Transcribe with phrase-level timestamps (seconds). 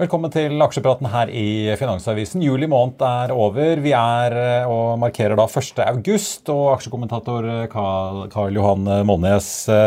[0.00, 2.40] Velkommen til aksjepraten her i Finansavisen.
[2.40, 3.76] Juli måned er over.
[3.84, 5.82] Vi er eh, og markerer da 1.
[5.84, 9.02] august, og aksjekommentator eh, Karl, Johan eh,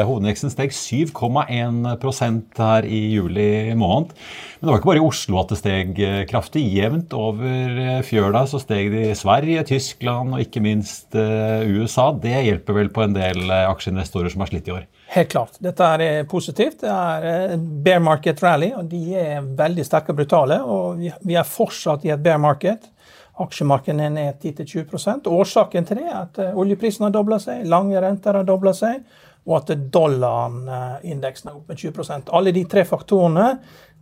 [0.05, 4.13] hovedindeksen steg 7,1% her i juli måned.
[4.59, 5.97] Men det var ikke bare i Oslo at det steg
[6.29, 6.61] kraftig.
[6.69, 12.11] Jevnt over fjøla så steg det i Sverige, Tyskland og ikke minst USA.
[12.13, 14.85] Det hjelper vel på en del aksjeinvestorer som har slitt i år?
[15.15, 15.59] Helt klart.
[15.61, 16.79] Dette er positivt.
[16.81, 20.59] Det er bear market rally, og de er veldig sterke og brutale.
[20.63, 22.91] og Vi er fortsatt i et bear market.
[23.35, 27.99] Aksjemarkedet er ned 10-20% Årsaken til det er at eh, oljeprisen har dobla seg, lange
[27.99, 29.01] renter har dobla seg,
[29.45, 33.49] og at dollaren-indeksen er opp med 20% Alle de tre faktorene,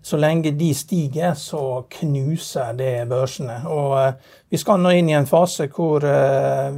[0.03, 3.57] så lenge de stiger, så knuser det børsene.
[3.73, 6.05] Og eh, Vi skal nå inn i en fase hvor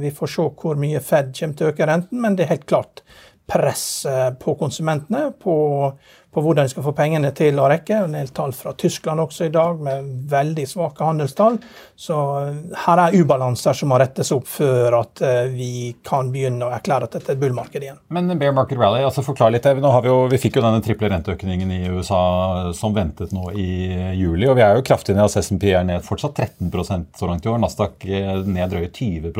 [0.00, 2.68] vi får se hvor mye Fed kommer til å øke renten, men det er helt
[2.70, 3.04] klart
[3.46, 4.06] press
[4.40, 5.56] på konsumentene på,
[6.30, 8.00] på, hvordan de skal få pengene til å rekke.
[8.04, 11.58] En del tall fra Tyskland også i dag, med veldig svake handelstall.
[11.94, 12.16] Så
[12.86, 15.70] her er ubalanser som må rettes opp før at eh, vi
[16.06, 18.00] kan begynne å erklære at dette er et bullmarked igjen.
[18.14, 19.68] Men bear market rally, altså forklar litt.
[19.78, 22.24] Vi, jo, vi fikk jo denne triple renteøkningen i USA
[22.76, 23.70] som ventet nå i
[24.18, 24.48] juli.
[24.50, 25.28] Og vi er jo kraftig ned.
[25.28, 27.62] Altså SMP er ned fortsatt 13% så langt i år.
[27.62, 28.10] Nasdaq
[28.46, 29.30] ned drøye 20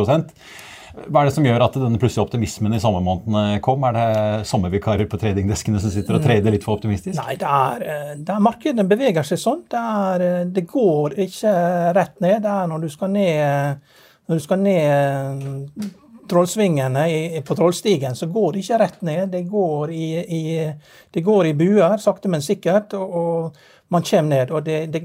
[0.96, 3.84] hva er det som gjør at denne plutselige optimismen i sommermånedene kom?
[3.84, 7.18] Er det sommervikarer på tradingdeskene som sitter og trader litt for optimistisk?
[7.20, 9.62] Nei, det er, eh, det er markedene beveger seg sånn.
[9.68, 11.52] Det, er, eh, det, går ikke
[11.98, 12.40] rett ned.
[12.46, 13.84] Det er når du skal ned,
[14.26, 15.92] når du skal ned eh,
[16.26, 17.06] trollsvingene
[17.46, 19.28] på Trollstigen, så går det ikke rett ned.
[19.36, 20.42] Det går i, i,
[21.12, 22.96] det går i buer, sakte, men sikkert.
[22.96, 24.50] og, og man kommer ned.
[24.50, 25.00] Og det, det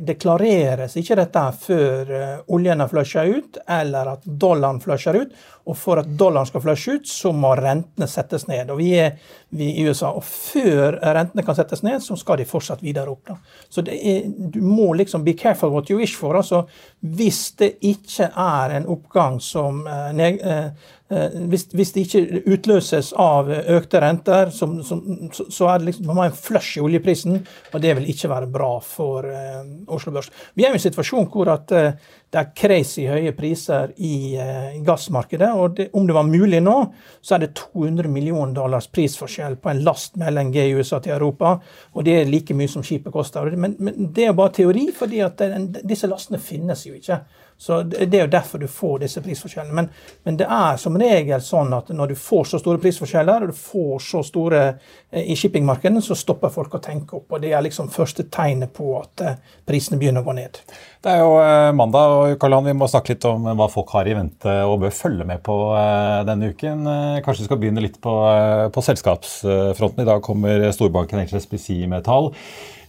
[0.98, 5.36] ikke dette før uh, oljen har flusha ut, eller at dollaren flusher ut.
[5.70, 8.72] Og for at dollaren skal flushe ut, så må rentene settes ned.
[8.74, 9.20] Og vi er
[9.54, 10.10] vi i USA.
[10.18, 13.30] Og før rentene kan settes ned, så skal de fortsatt videre opp.
[13.30, 13.38] Da.
[13.70, 16.38] Så er, du må liksom be careful what you wish for.
[16.38, 16.64] altså
[17.00, 19.86] Hvis det ikke er en oppgang som
[20.18, 25.02] ned, uh, hvis, hvis, det ikke utløses av økte renter, som, som,
[25.36, 27.42] så, så er det liksom, man har en flush i oljeprisen,
[27.74, 29.62] og det vil ikke være bra for uh,
[29.92, 30.32] Oslo Børs.
[30.56, 31.92] Vi er i en situasjon hvor at uh,
[32.32, 35.52] det er crazy høye priser i uh, gassmarkedet.
[35.52, 36.78] og det, Om det var mulig nå,
[37.22, 41.18] så er det 200 millioner dollars prisforskjell på en last med LNG i USA til
[41.18, 41.58] Europa.
[41.92, 43.52] Og det er like mye som skipet koster.
[43.52, 47.20] Men, men det er bare teori, fordi at den, disse lastene finnes jo ikke.
[47.62, 49.76] Så Det er jo derfor du får disse prisforskjellene.
[49.78, 49.90] Men,
[50.26, 53.60] men, det er som regel sånn at når du får så store prisforskjeller, og du
[53.60, 57.28] får så store eh, i shippingmarkedene, så stopper folk å tenke opp.
[57.30, 59.38] og Det er liksom første tegnet på at eh,
[59.70, 60.58] prisene begynner å gå ned.
[61.06, 64.10] Det er jo eh, mandag, og Karl-Han, vi må snakke litt om hva folk har
[64.10, 65.62] i vente og bør følge med på
[66.26, 66.82] denne uken.
[67.22, 68.18] Kanskje vi skal begynne litt på,
[68.74, 70.02] på selskapsfronten.
[70.02, 72.32] I dag kommer storbanken HSBC med tall.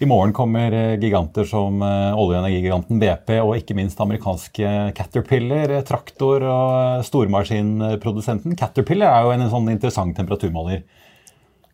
[0.02, 4.61] I morgen kommer giganter som olje- og energigiganten BP og ikke minst amerikanske
[4.96, 8.56] Caterpillar, eh, traktor- og stormaskinprodusenten.
[8.58, 10.82] Caterpillar er jo en, sånn interessant temperaturmåler.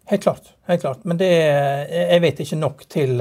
[0.09, 0.54] Helt klart.
[0.66, 1.04] helt klart.
[1.04, 3.21] Men det, jeg vet ikke nok til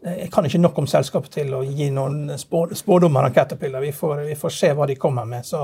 [0.00, 3.82] jeg kan ikke nok om selskapet til å gi noen spådommer om Caterpillar.
[3.84, 5.44] Vi får, vi får, se hva de kommer med.
[5.44, 5.60] Så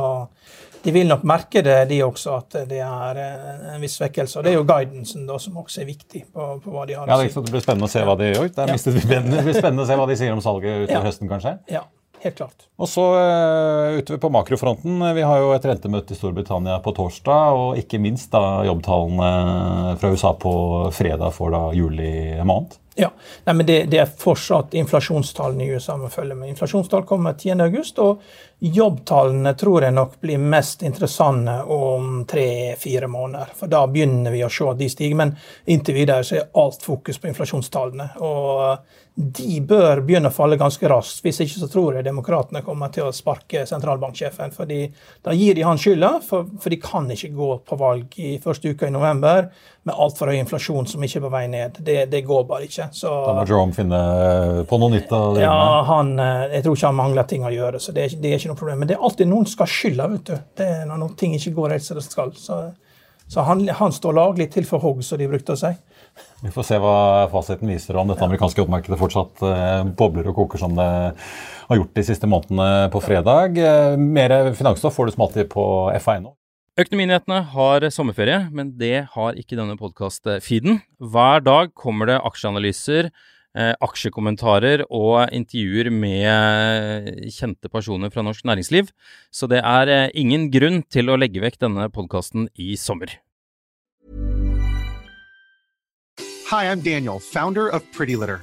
[0.83, 4.39] de vil nok merke det, de også, at det er en viss svekkelse.
[4.39, 7.09] Og det er jo guidancen da, som også er viktig på, på hva de har
[7.09, 7.33] ja, å si.
[7.33, 8.51] Det blir spennende å se hva de gjør.
[8.53, 8.77] Det, ja.
[8.77, 11.05] det blir spennende å se hva de sier om salget utover ja.
[11.09, 11.55] høsten, kanskje.
[11.73, 11.87] Ja,
[12.27, 12.67] helt klart.
[12.77, 15.01] Og så uh, utover på makrofronten.
[15.17, 20.13] Vi har jo et rentemøte i Storbritannia på torsdag, og ikke minst da jobbtallene fra
[20.13, 20.57] USA på
[20.97, 22.11] fredag for da juli
[22.45, 22.77] måned.
[22.99, 23.11] Ja,
[23.45, 26.49] Nei, men det, det, er fortsatt inflasjonstallene i USA vi følger med.
[26.55, 28.23] Inflasjonstall kommer 10.8, og
[28.59, 33.53] jobbtallene tror jeg nok blir mest interessante om tre-fire måneder.
[33.59, 35.19] For da begynner vi å se at de stiger.
[35.21, 35.35] Men
[35.69, 38.15] inntil videre så er alt fokus på inflasjonstallene.
[38.25, 41.23] Og de bør begynne å falle ganske raskt.
[41.25, 44.53] Hvis ikke så tror jeg demokratene kommer til å sparke sentralbanksjefen.
[44.53, 44.83] fordi
[45.25, 48.73] Da gir de han skylda, for, for, de kan ikke gå på valg i første
[48.73, 49.49] uka i november
[49.89, 51.81] med altfor høy inflasjon som ikke er på vei ned.
[51.81, 52.86] Det, det går bare ikke.
[52.95, 54.01] Så, da må Jerome finne
[54.69, 55.83] på noe nytt å drive ja.
[55.91, 58.53] Han, eh, jeg tror ikke han mangler ting å gjøre, så det, det, er ikke
[58.53, 58.83] noe problem.
[58.83, 60.37] Men det er alltid noen som skal skylda, vet du.
[60.61, 62.33] Det er når noen ting ikke går helt som det skal.
[62.41, 62.61] Så,
[63.27, 65.73] så han, han, står laglig til for hogg, som de brukte å si.
[66.45, 66.97] Vi får se hva
[67.33, 70.89] fasiten viser om dette amerikanske oppmarkedet fortsatt eh, bobler og koker som det
[71.67, 73.59] har gjort de siste månedene på fredag.
[73.59, 75.67] Eh, mer finansstoff får du som alltid på
[76.01, 76.37] FA.no.
[76.77, 80.83] Økonominyhetene har sommerferie, men det har ikke denne podkast-feeden.
[81.01, 83.09] Hver dag kommer det aksjeanalyser,
[83.57, 88.91] eh, aksjekommentarer og intervjuer med kjente personer fra norsk næringsliv,
[89.33, 93.09] så det er ingen grunn til å legge vekk denne podkasten i sommer.
[96.51, 98.43] Hi, I'm Daniel, founder of Pretty Litter.